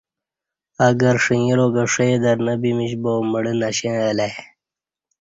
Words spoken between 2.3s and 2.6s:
نہ